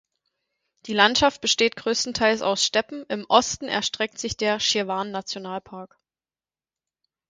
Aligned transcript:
Die 0.87 0.93
Landschaft 0.95 1.41
besteht 1.41 1.75
größtenteils 1.75 2.41
aus 2.41 2.65
Steppen, 2.65 3.05
im 3.07 3.23
Osten 3.29 3.67
erstreckt 3.67 4.17
sich 4.17 4.35
der 4.35 4.59
Schirwan-Nationalpark. 4.59 5.95